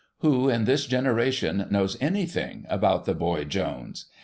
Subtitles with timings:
[0.21, 4.05] Who, in this genera tion, knows anything about THE BOY JONES?